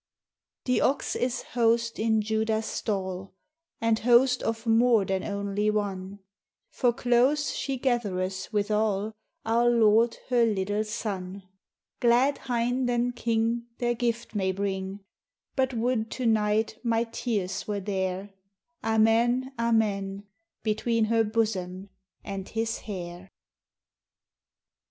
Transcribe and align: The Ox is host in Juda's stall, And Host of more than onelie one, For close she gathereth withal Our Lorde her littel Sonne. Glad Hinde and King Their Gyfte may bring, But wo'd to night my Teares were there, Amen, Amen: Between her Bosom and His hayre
The 0.65 0.81
Ox 0.81 1.15
is 1.15 1.43
host 1.43 1.99
in 1.99 2.23
Juda's 2.23 2.65
stall, 2.65 3.35
And 3.79 3.99
Host 3.99 4.41
of 4.41 4.65
more 4.65 5.05
than 5.05 5.21
onelie 5.21 5.71
one, 5.71 6.17
For 6.71 6.91
close 6.91 7.51
she 7.51 7.77
gathereth 7.77 8.51
withal 8.51 9.13
Our 9.45 9.69
Lorde 9.69 10.17
her 10.29 10.43
littel 10.43 10.85
Sonne. 10.85 11.43
Glad 11.99 12.39
Hinde 12.47 12.89
and 12.89 13.15
King 13.15 13.67
Their 13.77 13.93
Gyfte 13.93 14.33
may 14.33 14.51
bring, 14.51 15.01
But 15.55 15.75
wo'd 15.75 16.09
to 16.13 16.25
night 16.25 16.79
my 16.83 17.03
Teares 17.03 17.67
were 17.67 17.79
there, 17.79 18.31
Amen, 18.83 19.51
Amen: 19.59 20.23
Between 20.63 21.05
her 21.13 21.23
Bosom 21.23 21.91
and 22.23 22.49
His 22.49 22.79
hayre 22.87 23.29